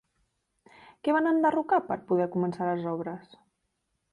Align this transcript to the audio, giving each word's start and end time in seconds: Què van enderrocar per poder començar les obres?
Què 1.07 1.13
van 1.17 1.29
enderrocar 1.31 1.79
per 1.91 1.99
poder 2.13 2.27
començar 2.37 2.71
les 2.71 2.89
obres? 2.95 3.37